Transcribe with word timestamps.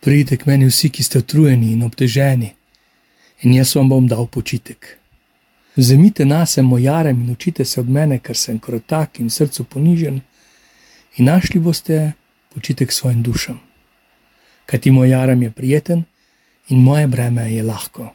Pridite 0.00 0.36
k 0.36 0.46
meni 0.46 0.66
vsi, 0.66 0.90
ki 0.90 1.02
ste 1.02 1.18
utrujeni 1.18 1.72
in 1.72 1.82
obteženi, 1.82 2.52
in 3.42 3.54
jaz 3.54 3.74
vam 3.76 3.88
bom 3.88 4.06
dal 4.06 4.26
počitek. 4.26 4.98
Vzemite 5.76 6.24
nase 6.24 6.62
moj 6.62 6.82
jarem 6.82 7.22
in 7.22 7.30
učite 7.30 7.64
se 7.64 7.80
od 7.80 7.90
mene, 7.90 8.18
ker 8.18 8.36
sem 8.36 8.58
krotak 8.58 9.20
in 9.20 9.30
srcu 9.30 9.64
ponižen, 9.64 10.20
in 11.16 11.24
našli 11.24 11.60
boste 11.60 12.12
počitek 12.54 12.92
svojim 12.92 13.22
dušam. 13.22 13.60
Kaj 14.66 14.80
ti 14.80 14.90
moj 14.90 15.10
jarem 15.10 15.42
je 15.42 15.50
prijeten 15.50 16.04
in 16.68 16.82
moje 16.82 17.06
breme 17.06 17.52
je 17.52 17.62
lahko. 17.62 18.12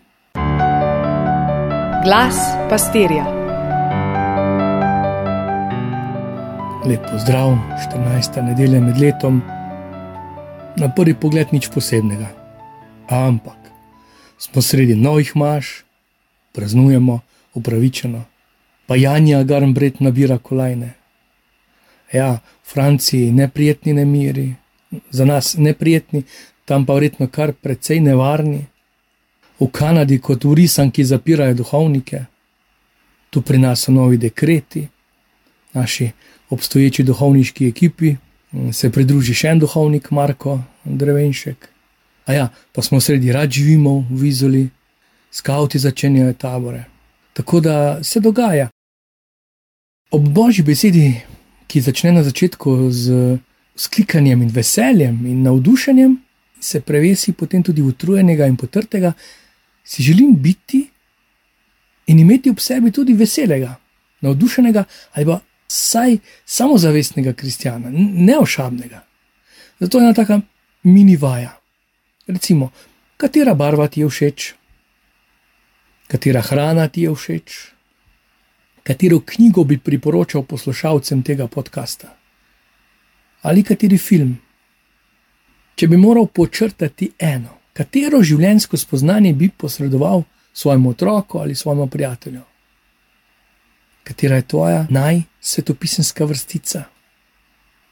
Glas 2.04 2.36
pastirja. 2.70 3.26
Lep 6.86 7.12
pozdrav, 7.12 7.58
14. 7.92 8.42
nedelja 8.44 8.82
med 8.82 8.98
letom. 8.98 9.42
Na 10.74 10.90
prvi 10.90 11.14
pogled 11.14 11.54
nič 11.54 11.70
posebnega, 11.70 12.34
ampak 13.06 13.58
smo 14.42 14.62
sredi 14.62 14.96
novih 14.96 15.36
maš, 15.38 15.86
praznujemo 16.52 17.20
upravičeno, 17.54 18.24
pa 18.88 18.96
Janja 18.96 19.44
Garnbret 19.44 20.00
nabira 20.00 20.38
kolajne. 20.38 20.94
Ja, 22.14 22.42
v 22.42 22.74
Franciji 22.74 23.32
neprijetni 23.32 23.94
nemiri, 23.94 24.56
za 25.12 25.26
nas 25.26 25.54
neprijetni, 25.58 26.24
tam 26.66 26.86
pa 26.86 26.94
verjetno 26.94 27.28
kar 27.28 27.54
precej 27.54 28.02
nevarni. 28.02 28.66
V 29.60 29.70
Kanadi 29.72 30.18
kot 30.20 30.44
v 30.44 30.58
risanki 30.58 31.06
zapirajo 31.06 31.54
duhovnike, 31.54 32.26
tu 33.30 33.42
pri 33.42 33.58
nas 33.62 33.86
so 33.86 33.92
novi 33.92 34.18
dekreti, 34.18 34.88
naši 35.74 36.12
obstoječi 36.50 37.04
duhovniški 37.04 37.68
ekipi 37.68 38.16
se 38.72 38.92
pridruži 38.92 39.34
še 39.34 39.54
en 39.54 39.60
duhovnik, 39.60 40.12
Marko 40.12 40.60
Drevenšek. 40.86 41.70
A 42.26 42.34
ja, 42.34 42.48
pa 42.72 42.82
smo 42.82 43.02
sredi 43.02 43.32
rad 43.32 43.52
živimo 43.52 44.06
v 44.10 44.20
Vizoli, 44.22 44.64
skavti 45.32 45.80
začenjajo 45.80 46.34
tabore. 46.34 46.86
Tako 47.34 47.60
da 47.60 48.04
se 48.04 48.20
dogaja. 48.20 48.70
Ob 50.12 50.28
božji 50.30 50.64
besedi, 50.64 51.08
ki 51.68 51.82
začne 51.82 52.12
na 52.12 52.24
začetku 52.24 52.92
z 52.92 53.38
sklikanjem 53.76 54.42
in 54.46 54.52
veseljem 54.54 55.26
in 55.26 55.42
navdušenjem, 55.44 56.18
se 56.62 56.82
prevesi 56.82 57.34
potem 57.34 57.64
tudi 57.64 57.82
utrujenega 57.82 58.46
in 58.48 58.56
potrtega, 58.56 59.14
si 59.84 60.04
želim 60.04 60.36
biti 60.42 60.86
in 62.08 62.20
imeti 62.20 62.50
ob 62.50 62.60
sebi 62.60 62.92
tudi 62.92 63.14
veselega, 63.14 63.76
navdušenega 64.22 64.84
ali 65.14 65.26
pa 65.26 65.40
vsaj 65.74 66.18
samozavestnega 66.46 67.34
kristjana, 67.34 67.90
neošabnega. 67.92 69.04
Zato 69.80 69.98
je 69.98 70.04
ena 70.04 70.14
taka 70.14 70.42
mini 70.84 71.18
vaja. 71.18 71.58
Recimo, 72.28 72.70
katera 73.18 73.54
barva 73.54 73.88
ti 73.88 74.02
je 74.02 74.10
všeč, 74.10 74.54
katera 76.08 76.42
hrana 76.42 76.88
ti 76.88 77.02
je 77.02 77.16
všeč, 77.16 77.58
katero 78.84 79.20
knjigo 79.26 79.64
bi 79.64 79.78
priporočal 79.78 80.44
poslušalcem 80.44 81.24
tega 81.24 81.48
podcasta, 81.48 82.14
ali 83.42 83.64
kateri 83.64 83.98
film. 83.98 84.38
Če 85.76 85.88
bi 85.88 85.98
moral 85.98 86.28
počrtati 86.30 87.12
eno, 87.20 87.58
katero 87.74 88.22
življenjsko 88.22 88.78
spoznanje 88.78 89.34
bi 89.34 89.50
posredoval 89.50 90.22
svojemu 90.54 90.90
otroku 90.90 91.40
ali 91.40 91.56
svojemu 91.56 91.88
prijatelju, 91.88 92.42
katera 94.24 94.36
je 94.36 94.48
tvoja 94.48 94.88
najsvetopisanska 94.90 96.26
vrstica. 96.26 96.84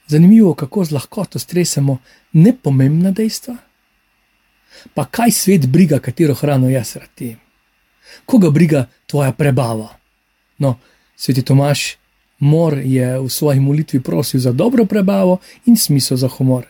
Zanimivo, 0.07 0.53
kako 0.53 0.85
z 0.85 0.91
lahkoto 0.91 1.39
stresemo 1.39 1.97
nepomembna 2.31 3.11
dejstva. 3.11 3.55
Pa 4.93 5.05
kaj 5.05 5.31
svet 5.31 5.67
briga, 5.67 5.99
katero 5.99 6.33
hrano 6.33 6.69
jaz 6.69 6.95
radim? 6.95 7.35
Koga 8.25 8.49
briga 8.49 8.87
tvoja 9.07 9.31
prebava? 9.31 9.89
No, 10.57 10.79
sveti 11.15 11.41
Tomaš 11.41 11.97
Mor 12.39 12.77
je 12.79 13.19
v 13.19 13.29
svoji 13.29 13.59
molitvi 13.59 13.99
prosil 13.99 14.39
za 14.39 14.51
dobro 14.51 14.85
prebavo 14.85 15.39
in 15.65 15.77
smisel 15.77 16.17
za 16.17 16.27
humor. 16.27 16.63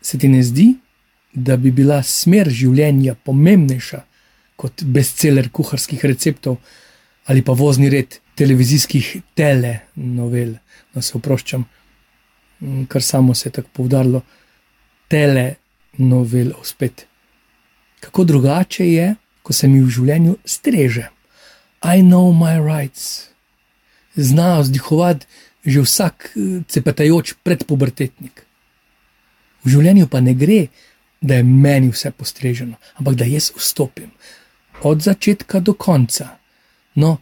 Se 0.00 0.18
ti 0.18 0.28
ne 0.28 0.42
zdi, 0.42 0.74
da 1.32 1.56
bi 1.56 1.70
bila 1.70 2.02
smer 2.02 2.48
življenja 2.50 3.14
pomembnejša 3.14 4.00
kot 4.56 4.82
bestseller 4.82 5.50
kuharskih 5.50 6.04
receptov 6.04 6.56
ali 7.26 7.42
pa 7.42 7.52
vozni 7.52 7.90
red 7.90 8.20
televizijskih 8.36 9.16
telenovel? 9.34 10.56
No, 10.94 11.02
se 11.02 11.16
oproščam, 11.18 11.64
kar 12.88 13.02
samo 13.02 13.34
se 13.34 13.48
je 13.48 13.58
tako 13.58 13.72
poudarilo, 13.72 14.22
telenovel, 15.08 16.52
spet. 16.64 17.06
Kako 18.00 18.24
drugače 18.24 18.86
je, 18.86 19.14
ko 19.42 19.52
se 19.52 19.68
mi 19.68 19.80
v 19.80 19.90
življenju 19.90 20.36
streže. 20.44 21.08
I 21.84 22.02
know 22.02 22.32
my 22.34 22.56
rights. 22.60 23.28
Zna 24.16 24.58
vzdihovati 24.60 25.26
že 25.66 25.82
vsak 25.82 26.30
eh, 26.32 26.62
cepetajoč 26.70 27.42
predpubertetnik. 27.42 28.46
V 29.66 29.74
življenju 29.74 30.06
pa 30.06 30.22
ne 30.22 30.32
gre, 30.38 30.70
da 31.18 31.40
je 31.40 31.46
meni 31.46 31.90
vse 31.90 32.12
postreženo, 32.14 32.78
ampak 33.00 33.16
da 33.18 33.26
jaz 33.26 33.50
vstopim 33.56 34.12
od 34.86 35.02
začetka 35.02 35.58
do 35.64 35.74
konca. 35.74 36.36
No, 36.94 37.18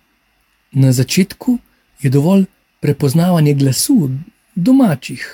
na 0.75 0.93
začetku 0.93 1.59
je 2.01 2.11
dovolj 2.11 2.45
prepoznavanje 2.81 3.55
glasu 3.55 4.11
domačih 4.55 5.25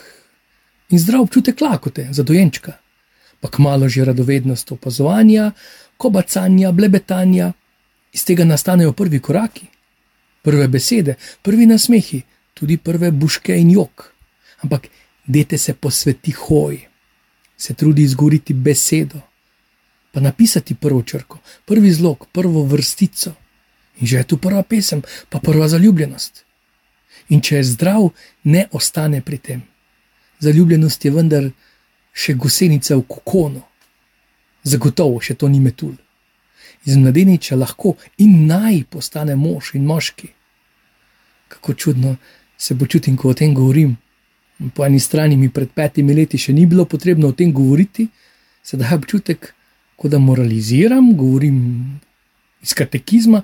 in 0.91 0.99
zdrav 0.99 1.23
občutek 1.23 1.61
lakote 1.61 2.09
za 2.11 2.23
dojenčka, 2.23 2.73
pa 3.41 3.49
kmalo 3.49 3.89
že 3.89 4.05
radovednost 4.05 4.73
opazovanja, 4.73 5.53
kobacanja, 5.97 6.73
blebetanja, 6.73 7.53
iz 8.13 8.25
tega 8.25 8.45
nastanejo 8.45 8.93
prvi 8.93 9.21
koraki, 9.21 9.67
prve 10.43 10.69
besede, 10.69 11.15
prvi 11.43 11.67
nasmehi, 11.67 12.23
tudi 12.55 12.77
prve 12.77 13.11
buške 13.11 13.57
in 13.57 13.71
jok. 13.71 14.13
Ampak 14.61 14.89
dete 15.27 15.59
se 15.59 15.75
posveti 15.75 16.33
hoji, 16.33 16.81
se 17.57 17.75
trudi 17.75 18.03
izgovoriti 18.03 18.55
besedo, 18.55 19.21
pa 20.13 20.21
napisati 20.21 20.75
prvo 20.75 21.03
črko, 21.03 21.39
prvi 21.65 21.93
zlog, 21.93 22.27
prvo 22.33 22.65
vrstico. 22.65 23.33
In 24.01 24.07
že 24.07 24.17
je 24.17 24.25
tu 24.25 24.37
prva 24.37 24.63
pesem, 24.63 25.03
pa 25.29 25.39
prva 25.39 25.69
zaljubljenost. 25.69 26.45
In 27.29 27.41
če 27.41 27.61
je 27.61 27.65
zdrav, 27.65 28.11
ne 28.45 28.67
ostane 28.73 29.21
pri 29.21 29.39
tem. 29.39 29.63
Zaljubljenost 30.41 31.05
je 31.05 31.11
vendar 31.13 31.51
še 32.13 32.35
gosenica 32.35 32.97
v 32.97 33.05
kokonu, 33.07 33.63
zagotovo 34.65 35.21
še 35.21 35.37
to 35.37 35.49
ni 35.49 35.61
metul. 35.61 35.95
Iz 36.89 36.97
mladeniča 36.97 37.59
lahko 37.61 37.95
in 38.19 38.47
naj 38.49 38.85
postane 38.91 39.37
mož 39.37 39.75
in 39.77 39.85
moški. 39.85 40.31
Kako 41.49 41.75
čudno 41.75 42.17
se 42.57 42.77
počutim, 42.79 43.17
ko 43.17 43.31
o 43.31 43.35
tem 43.35 43.55
govorim. 43.55 43.97
Po 44.75 44.85
eni 44.85 45.01
strani 45.01 45.37
mi 45.37 45.49
pred 45.49 45.71
petimi 45.77 46.15
leti 46.15 46.39
še 46.39 46.53
ni 46.53 46.67
bilo 46.67 46.85
potrebno 46.85 47.31
o 47.31 47.37
tem 47.37 47.53
govoriti, 47.53 48.09
sedaj 48.65 48.97
občutek, 48.97 49.55
da 50.01 50.19
moraliziram, 50.19 51.13
govorim 51.17 51.57
iz 52.65 52.73
katekizma, 52.73 53.43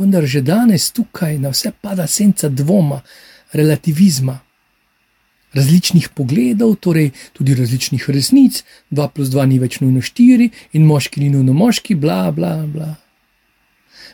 vendar 0.00 0.26
že 0.26 0.40
danes 0.40 0.90
tukaj 0.96 1.38
na 1.38 1.52
vse 1.52 1.72
pada 1.80 2.06
senca 2.06 2.48
dvoma, 2.48 3.02
relativizma 3.52 4.40
različnih 5.52 6.08
pogledov, 6.14 6.76
torej 6.76 7.10
tudi 7.32 7.54
različnih 7.54 8.10
resnic, 8.10 8.64
2 8.90 9.08
plus 9.14 9.28
2 9.28 9.46
ni 9.46 9.58
več 9.58 9.80
nujno 9.80 10.00
4 10.00 10.48
in 10.72 10.86
moški 10.86 11.20
ni 11.20 11.30
nujno 11.30 11.52
moški, 11.52 11.94
bla, 11.94 12.30
bla, 12.30 12.66
bla. 12.66 12.94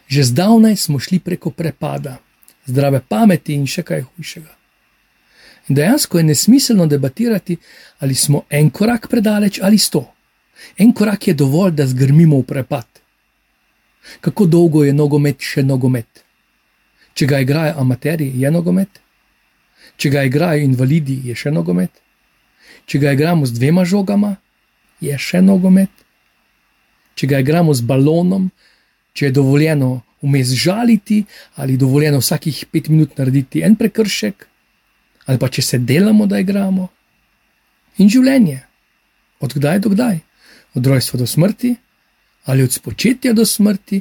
Že 0.08 0.24
zdavnaj 0.32 0.76
smo 0.76 0.98
šli 0.98 1.18
preko 1.18 1.50
prepada, 1.50 2.18
zdrave 2.66 3.00
pameti 3.00 3.54
in 3.54 3.66
še 3.66 3.82
kaj 3.82 4.02
hujšega. 4.02 4.52
In 5.68 5.74
dejansko 5.74 6.18
je 6.18 6.24
nesmiselno 6.24 6.86
debatirati, 6.86 7.56
ali 7.98 8.14
smo 8.14 8.44
en 8.50 8.70
korak 8.70 9.08
predaleč 9.10 9.58
ali 9.62 9.78
sto. 9.78 10.06
En 10.78 10.92
korak 10.92 11.28
je 11.28 11.34
dovolj, 11.34 11.74
da 11.74 11.86
zgrmimo 11.86 12.38
v 12.38 12.46
prepad. 12.46 12.86
Kako 14.20 14.46
dolgo 14.46 14.84
je 14.84 14.92
nogomet 14.92 15.42
še 15.42 15.62
nogomet? 15.62 16.24
Če 17.16 17.26
ga 17.26 17.40
igrajo 17.40 17.78
amateri, 17.80 18.28
je 18.36 18.50
nogomet? 18.50 19.00
Če 19.96 20.10
ga 20.12 20.24
igrajo 20.28 20.64
invalidi, 20.64 21.20
je 21.24 21.34
še 21.34 21.50
nogomet. 21.50 21.92
Če 22.86 23.00
ga 23.02 23.12
igramo 23.16 23.46
z 23.46 23.56
dvema 23.56 23.84
žogama, 23.88 24.36
je 25.00 25.16
še 25.18 25.40
nogomet. 25.42 25.92
Če 27.16 27.28
ga 27.30 27.40
igramo 27.40 27.74
z 27.74 27.86
balonom, 27.88 28.50
če 29.16 29.30
je 29.30 29.36
dovoljeno 29.38 30.02
vmes 30.26 30.52
žaliti 30.56 31.22
ali 31.56 31.76
dovoljeno 31.76 32.20
vsakih 32.20 32.66
pet 32.72 32.88
minut 32.88 33.16
narediti 33.18 33.62
en 33.64 33.76
prekršek, 33.76 34.46
ali 35.26 35.38
pa 35.38 35.48
če 35.48 35.62
se 35.62 35.78
delamo, 35.78 36.26
da 36.26 36.40
igramo. 36.40 36.88
In 37.98 38.10
življenje, 38.12 38.60
od 39.40 39.56
kdaj 39.56 39.80
do 39.84 39.92
kdaj, 39.92 40.20
od 40.76 40.86
rojstva 40.86 41.20
do 41.22 41.26
smrti, 41.26 41.74
ali 42.46 42.62
od 42.62 42.72
spočetja 42.72 43.32
do 43.32 43.46
smrti, 43.46 44.00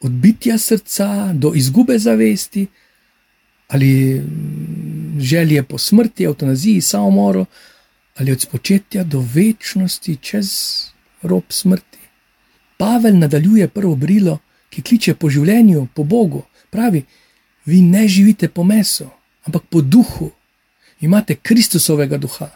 od 0.00 0.10
bitja 0.10 0.58
srca 0.58 1.32
do 1.32 1.52
izgube 1.54 1.98
zavesti, 1.98 2.66
ali 3.68 4.22
želje 5.18 5.62
po 5.62 5.78
smrti, 5.78 6.24
eutanaziji, 6.24 6.80
samomoru 6.80 7.46
ali 8.16 8.32
od 8.32 8.40
spočetja 8.40 9.04
do 9.04 9.24
večnosti 9.34 10.16
čez 10.16 10.48
rob 11.22 11.42
smrti. 11.48 11.98
Pavel 12.76 13.18
nadaljuje 13.18 13.68
prvo 13.68 13.96
brilo, 13.96 14.38
ki 14.70 14.82
kliče 14.82 15.14
po 15.14 15.30
življenju, 15.30 15.86
po 15.94 16.04
Bogu. 16.04 16.42
Pravi, 16.70 17.04
vi 17.64 17.80
ne 17.80 18.08
živite 18.08 18.48
po 18.48 18.64
mesu, 18.64 19.06
ampak 19.44 19.62
po 19.70 19.80
duhu, 19.80 20.30
imate 21.00 21.34
Kristusovega 21.34 22.18
duha. 22.18 22.50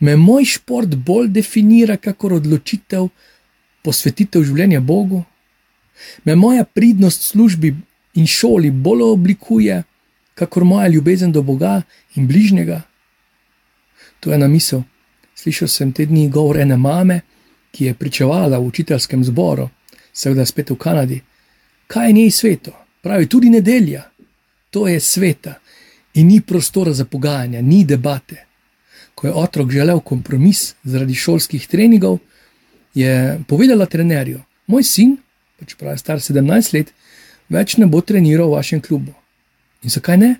Me 0.00 0.16
moj 0.16 0.44
šport 0.44 0.94
bolj 0.94 1.28
definira, 1.28 1.96
kakor 1.96 2.32
odločitev 2.32 3.08
posvetitev 3.82 4.44
življenja 4.44 4.80
Bogu, 4.80 5.24
me 6.24 6.34
moja 6.36 6.64
pridnost 6.64 7.22
službi 7.22 7.74
in 8.14 8.26
šoli 8.26 8.70
bolj 8.70 9.02
oblikuje, 9.02 9.82
kakor 10.34 10.64
moja 10.64 10.88
ljubezen 10.88 11.32
do 11.32 11.42
Boga 11.42 11.82
in 12.14 12.26
bližnjega. 12.26 12.82
To 14.20 14.32
je 14.32 14.38
na 14.38 14.48
misel. 14.48 14.82
Slišal 15.34 15.68
sem 15.68 15.92
te 15.92 16.06
dni 16.06 16.28
govor 16.28 16.58
ene 16.60 16.76
mame, 16.76 17.20
ki 17.72 17.84
je 17.84 17.94
pričevala 17.94 18.58
v 18.58 18.66
učiteljskem 18.66 19.24
zboru, 19.24 19.68
seveda 20.12 20.44
spet 20.46 20.70
v 20.70 20.76
Kanadi. 20.76 21.20
Kaj 21.86 22.06
je 22.06 22.12
njej 22.12 22.30
sveto? 22.30 22.72
Pravi 23.02 23.26
tudi 23.26 23.50
nedelja. 23.50 24.02
To 24.70 24.88
je 24.88 25.00
sveta 25.00 25.54
in 26.14 26.26
ni 26.26 26.40
prostora 26.40 26.92
za 26.92 27.04
pogajanja, 27.04 27.62
ni 27.62 27.84
debate. 27.84 28.44
Ko 29.14 29.26
je 29.26 29.32
otrok 29.32 29.70
želel 29.70 30.00
kompromis 30.00 30.74
zaradi 30.84 31.14
šolskih 31.14 31.66
treningov, 31.66 32.18
je 32.94 33.40
povedala 33.48 33.86
trenerju: 33.86 34.40
Moj 34.66 34.84
sin, 34.84 35.16
čeprav 35.66 35.94
je 35.94 35.98
star 35.98 36.18
17 36.18 36.74
let, 36.74 36.92
več 37.48 37.76
ne 37.76 37.86
bo 37.86 38.00
treniral 38.00 38.50
v 38.50 38.56
vašem 38.58 38.80
klubu. 38.80 39.14
In 39.82 39.90
zakaj 39.90 40.18
ne? 40.18 40.34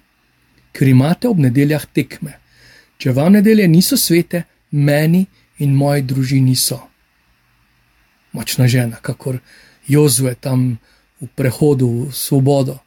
Ker 0.73 0.89
imate 0.89 1.29
ob 1.29 1.39
nedeljah 1.39 1.87
tekme. 1.93 2.37
Če 3.01 3.13
vam 3.17 3.33
nedelje 3.33 3.67
niso 3.69 3.97
svete, 3.97 4.45
meni 4.71 5.25
in 5.59 5.75
moji 5.75 6.03
družini 6.03 6.55
so. 6.57 6.79
Močna 8.33 8.69
žena, 8.71 9.01
kakor 9.03 9.41
Jozue 9.89 10.35
tam 10.35 10.79
v 11.21 11.27
prehodu 11.35 11.89
v 11.89 12.13
svobodo. 12.15 12.79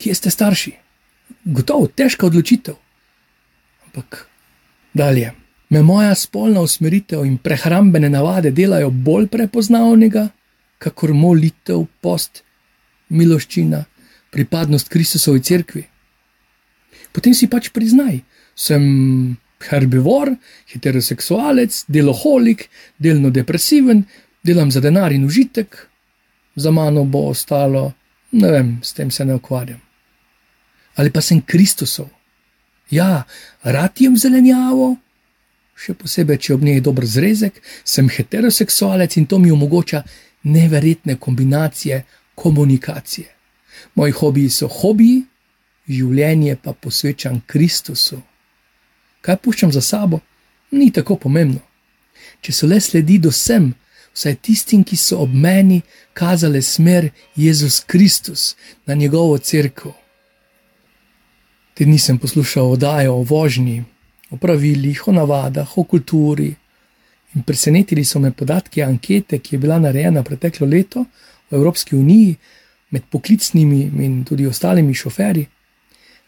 Kje 0.00 0.14
ste 0.14 0.30
starši? 0.30 0.72
Gotovo, 1.44 1.88
težka 1.88 2.26
odločitev. 2.26 2.76
Ampak 3.86 4.26
dalje. 4.94 5.34
Me 5.68 5.82
moja 5.82 6.14
spolna 6.14 6.62
usmeritev 6.62 7.24
in 7.26 7.38
prehrambene 7.42 8.08
navade 8.10 8.52
delajo 8.54 8.90
bolj 8.90 9.26
prepoznavnega, 9.32 10.28
kakor 10.78 11.12
molitev, 11.14 11.86
post, 12.00 12.42
miloščina, 13.08 13.82
pripadnost 14.30 14.90
Kristusovi 14.92 15.42
cerkvi. 15.42 15.82
Potem 17.12 17.34
si 17.34 17.48
pač 17.50 17.70
priznaj, 17.74 18.20
sem 18.54 18.82
herbivor, 19.70 20.34
heteroseksualec, 20.72 21.84
deloholik, 21.88 22.66
delno 22.98 23.32
depresiven, 23.32 24.04
delam 24.44 24.70
za 24.70 24.82
denar 24.84 25.12
in 25.12 25.24
užitek, 25.24 25.76
za 26.56 26.70
mano 26.70 27.04
bo 27.04 27.26
ostalo, 27.30 27.88
ne 28.36 28.52
vem, 28.52 28.68
s 28.82 28.92
tem 28.92 29.10
se 29.10 29.24
ne 29.24 29.34
ukvarjam. 29.34 29.80
Ali 30.96 31.10
pa 31.10 31.20
sem 31.20 31.40
Kristusov. 31.42 32.08
Ja, 32.90 33.24
rad 33.64 34.00
jem 34.00 34.16
zelenjavo, 34.16 34.94
še 35.76 35.94
posebej, 35.94 36.38
če 36.38 36.54
ob 36.54 36.64
njej 36.64 36.80
je 36.80 36.84
dober 36.88 37.06
zrezek, 37.06 37.60
sem 37.84 38.08
heteroseksualec 38.08 39.16
in 39.20 39.26
to 39.26 39.38
mi 39.38 39.52
omogoča 39.52 40.02
neverjetne 40.42 41.16
kombinacije 41.16 42.02
komunikacije. 42.34 43.28
Moji 43.94 44.12
hobiji 44.12 44.50
so 44.50 44.68
hobiji, 44.68 45.24
življenje 45.88 46.56
pa 46.62 46.72
posvečam 46.72 47.42
Kristusu. 47.46 48.20
Kaj 49.20 49.36
puščam 49.42 49.72
za 49.72 49.80
sabo, 49.80 50.20
ni 50.70 50.90
tako 50.92 51.16
pomembno. 51.16 51.60
Če 52.40 52.52
so 52.52 52.66
le 52.66 52.80
sledi 52.80 53.18
do 53.22 53.32
sem, 53.32 53.72
vsaj 54.16 54.36
tistim, 54.48 54.84
ki 54.84 54.96
so 54.96 55.20
ob 55.24 55.34
meni 55.34 55.82
kazali 56.16 56.62
smer 56.62 57.10
Jezus 57.36 57.80
Kristus 57.80 58.54
na 58.86 58.94
njegovo 58.94 59.38
crkvo. 59.38 59.92
Te 61.74 61.84
nisem 61.84 62.18
poslušal 62.18 62.70
oddajo 62.72 63.18
o 63.18 63.22
vožnji, 63.22 63.84
o 64.30 64.36
pravilih, 64.36 65.08
o 65.08 65.12
navadah, 65.12 65.78
o 65.78 65.84
kulturi. 65.84 66.54
In 67.34 67.42
presenetili 67.42 68.04
so 68.04 68.20
me 68.20 68.30
podatki 68.30 68.82
ankete, 68.82 69.38
ki 69.38 69.54
je 69.54 69.58
bila 69.58 69.78
narejena 69.78 70.22
preteklo 70.22 70.66
leto 70.66 71.04
v 71.50 71.56
Evropski 71.56 71.96
uniji 71.96 72.36
med 72.90 73.02
poklicnimi 73.10 73.82
in 74.04 74.24
tudi 74.24 74.46
ostalimi 74.46 74.94
šoferji. 74.94 75.46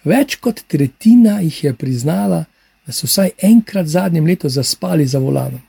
Več 0.05 0.37
kot 0.43 0.63
tretjina 0.69 1.41
jih 1.41 1.65
je 1.65 1.73
priznala, 1.75 2.45
da 2.87 2.93
so 2.93 3.09
vsaj 3.09 3.35
enkrat 3.45 3.87
v 3.87 3.95
zadnjem 3.95 4.27
letu 4.27 4.49
zaspali 4.49 5.07
za 5.07 5.19
volanom. 5.19 5.61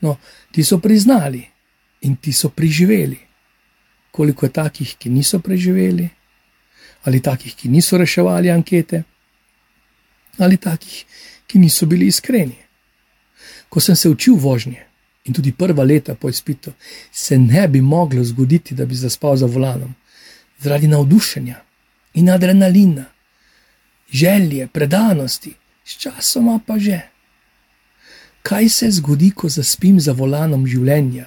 No, 0.00 0.16
ti 0.52 0.64
so 0.64 0.78
priznali 0.78 1.42
in 2.06 2.16
ti 2.16 2.32
so 2.32 2.48
preživeli. 2.48 3.18
Koliko 4.10 4.46
je 4.46 4.52
takih, 4.52 4.94
ki 4.98 5.10
niso 5.10 5.38
preživeli, 5.38 6.08
ali 7.04 7.20
takih, 7.20 7.54
ki 7.56 7.68
niso 7.68 7.98
reševali 7.98 8.50
ankete, 8.50 9.02
ali 10.38 10.56
takih, 10.56 11.04
ki 11.50 11.58
niso 11.58 11.86
bili 11.86 12.06
iskreni. 12.06 12.56
Ko 13.68 13.80
sem 13.80 13.96
se 13.96 14.08
učil 14.08 14.34
vožnje 14.34 14.86
in 15.24 15.34
tudi 15.34 15.52
prva 15.52 15.84
leta 15.84 16.14
po 16.14 16.28
izpitu, 16.28 16.72
se 17.12 17.38
ne 17.38 17.68
bi 17.68 17.80
moglo 17.80 18.24
zgoditi, 18.24 18.74
da 18.74 18.86
bi 18.86 18.94
zaspal 18.94 19.36
za 19.36 19.46
volanom, 19.46 19.94
zaradi 20.58 20.88
navdušenja 20.88 21.56
in 22.14 22.30
adrenalina, 22.30 23.04
želje, 24.12 24.68
predanosti, 24.68 25.54
sčasoma 25.84 26.60
pa 26.66 26.78
že. 26.78 27.00
Kaj 28.42 28.68
se 28.68 28.90
zgodi, 28.90 29.30
ko 29.30 29.48
zaspim 29.48 30.00
za 30.00 30.12
volanom 30.12 30.66
življenja, 30.66 31.26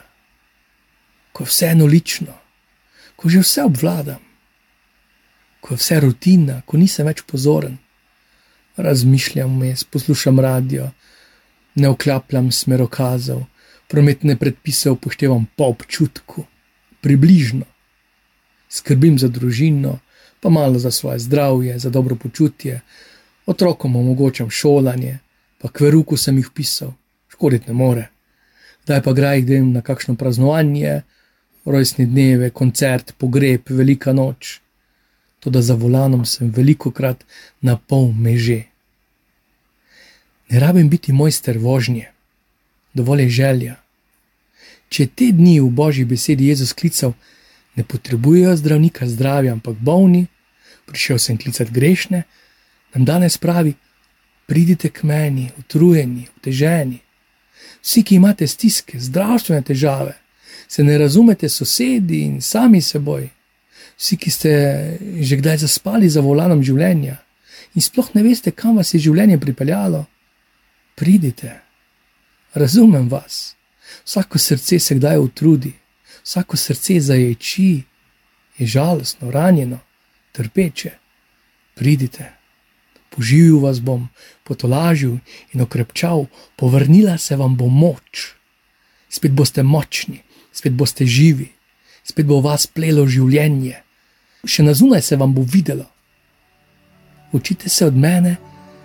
ko 1.33 1.43
je 1.43 1.51
vse 1.51 1.67
enolično, 1.75 2.33
ko 3.15 3.29
že 3.29 3.43
vse 3.43 3.63
obvladam, 3.63 4.23
ko 5.61 5.73
je 5.73 5.77
vse 5.77 5.99
rutina, 5.99 6.61
ko 6.65 6.77
nisem 6.77 7.07
več 7.07 7.21
pozoren 7.27 7.82
razmišljam 8.77 9.55
vmes, 9.55 9.83
poslušam 9.83 10.39
radio, 10.39 10.89
ne 11.75 11.89
oklapljam 11.89 12.51
smerokazov, 12.51 13.43
prometne 13.87 14.35
predpise 14.39 14.91
upoštevam 14.91 15.45
po 15.55 15.63
občutku, 15.63 16.45
približno. 17.01 17.65
Skrbim 18.69 19.19
za 19.19 19.27
družino, 19.27 19.99
pa 20.41 20.49
malo 20.49 20.79
za 20.79 20.91
svoje 20.91 21.19
zdravje, 21.19 21.79
za 21.79 21.89
dobro 21.89 22.15
počutje, 22.15 22.81
otrokom 23.45 23.95
omogočam 23.95 24.49
šolanje, 24.49 25.19
pa 25.61 25.69
kveruku 25.69 26.17
sem 26.17 26.37
jih 26.37 26.49
pisal, 26.53 26.93
škoditi 27.29 27.67
ne 27.67 27.73
more. 27.73 28.07
Daj 28.87 29.01
pa 29.01 29.13
graj 29.13 29.41
grem 29.41 29.71
na 29.71 29.81
kakšno 29.81 30.15
praznovanje, 30.15 31.01
rojstni 31.65 32.05
dneve, 32.05 32.49
koncert, 32.49 33.13
pogreb, 33.17 33.69
velika 33.69 34.13
noč 34.13 34.62
tudi 35.43 35.61
za 35.61 35.75
volanom 35.75 36.25
sem 36.25 36.51
veliko 36.55 36.91
krat 36.91 37.25
na 37.61 37.75
pol 37.77 38.11
meže. 38.11 38.63
Ne 40.49 40.59
rabim 40.59 40.89
biti 40.89 41.11
mojster 41.13 41.57
vožnje, 41.57 42.11
dovolj 42.93 43.21
je 43.21 43.29
želja. 43.29 43.75
Če 44.89 45.07
te 45.07 45.31
dni 45.31 45.59
v 45.59 45.69
božji 45.69 46.05
besedi 46.05 46.47
Jezus 46.47 46.73
klical, 46.73 47.13
ne 47.75 47.83
potrebujejo 47.83 48.55
zdravnika 48.55 49.07
zdravja, 49.09 49.53
ampak 49.53 49.75
bolni, 49.75 50.27
prišel 50.85 51.19
sem 51.19 51.37
klicati 51.37 51.71
grešne, 51.71 52.23
nam 52.93 53.05
danes 53.05 53.37
pravi: 53.37 53.73
pridite 54.47 54.89
k 54.89 55.03
meni, 55.03 55.49
utrujeni, 55.57 56.27
oteženi. 56.37 57.01
Vsi, 57.81 58.03
ki 58.03 58.15
imate 58.15 58.47
stiske, 58.47 58.99
zdravstvene 58.99 59.61
težave, 59.61 60.13
se 60.67 60.83
ne 60.83 60.97
razumete 60.97 61.49
sosedi 61.49 62.21
in 62.23 62.41
sami 62.41 62.81
seboj 62.81 63.29
vsi, 63.97 64.17
ki 64.17 64.31
ste 64.31 64.51
že 65.21 65.37
kdaj 65.39 65.63
zaspali 65.65 66.09
za 66.09 66.21
volanom 66.21 66.63
življenja 66.63 67.17
in 67.73 67.81
sploh 67.81 68.09
ne 68.13 68.23
veste, 68.23 68.51
kam 68.51 68.77
vas 68.77 68.93
je 68.93 68.99
življenje 69.01 69.39
pripeljalo, 69.41 70.05
pridite, 70.95 71.55
razumem 72.53 73.09
vas. 73.09 73.55
Vsako 74.05 74.37
srce 74.39 74.79
se 74.79 74.95
kdaj 74.95 75.17
utrudi, 75.17 75.73
vsako 76.23 76.57
srce 76.57 76.99
zaječi, 76.99 77.83
je 78.57 78.67
žalostno, 78.67 79.31
ranjeno, 79.31 79.79
trpeče. 80.31 80.91
Pridite, 81.73 82.29
poživil 83.09 83.59
vas 83.59 83.79
bom, 83.81 84.09
potolažil 84.43 85.17
in 85.53 85.61
okrepčal, 85.61 86.27
povrnila 86.55 87.17
se 87.17 87.35
vam 87.35 87.57
bo 87.57 87.67
moč. 87.67 88.33
Spet 89.09 89.33
boste 89.33 89.63
močni, 89.63 90.21
spet 90.53 90.73
boste 90.73 91.05
živi, 91.05 91.49
spet 92.03 92.27
bo 92.27 92.41
vas 92.43 92.67
plelo 92.67 93.07
življenje 93.07 93.83
še 94.43 94.63
na 94.63 94.73
zunaj 94.73 95.01
se 95.01 95.15
vam 95.15 95.33
bo 95.33 95.41
videlo. 95.41 95.85
Učite 97.31 97.69
se 97.69 97.85
od 97.85 97.95
mene, 97.97 98.35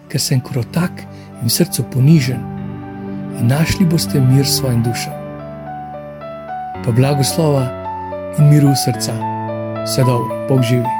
ker 0.08 0.20
sem 0.20 0.40
krotak 0.40 1.02
in 1.42 1.48
v 1.48 1.52
srcu 1.52 1.84
ponižen, 1.92 2.40
in 3.38 3.50
našli 3.50 3.86
boste 3.86 4.22
mir 4.22 4.46
svojim 4.46 4.82
dušam. 4.86 5.18
Pa 6.84 6.94
blagoslova 6.94 7.66
in 8.38 8.48
miru 8.52 8.72
srca, 8.84 9.18
vse 9.84 10.06
dobro, 10.06 10.46
Bog 10.48 10.62
živi. 10.62 10.97